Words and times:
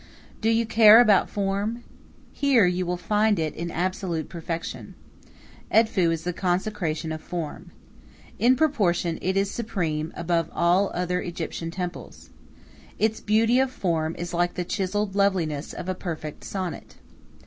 Do 0.41 0.49
you 0.49 0.65
care 0.65 0.99
about 0.99 1.29
form? 1.29 1.83
Here 2.33 2.65
you 2.65 2.87
will 2.87 2.97
find 2.97 3.37
it 3.37 3.53
in 3.53 3.69
absolute 3.69 4.29
perfection. 4.29 4.95
Edfu 5.71 6.09
is 6.11 6.23
the 6.23 6.33
consecration 6.33 7.11
of 7.11 7.21
form. 7.21 7.69
In 8.39 8.55
proportion 8.55 9.19
it 9.21 9.37
is 9.37 9.51
supreme 9.51 10.11
above 10.15 10.49
all 10.53 10.89
other 10.95 11.21
Egyptian 11.21 11.69
temples. 11.69 12.31
Its 12.97 13.19
beauty 13.21 13.59
of 13.59 13.69
form 13.69 14.15
is 14.17 14.33
like 14.33 14.55
the 14.55 14.65
chiselled 14.65 15.13
loveliness 15.13 15.71
of 15.71 15.87
a 15.87 15.93
perfect 15.93 16.43
sonnet. 16.45 16.95